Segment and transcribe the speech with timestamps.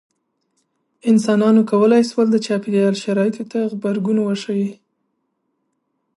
[1.09, 4.69] انسانانو کولی شول د چاپېریال شرایطو ته غبرګون وښيي.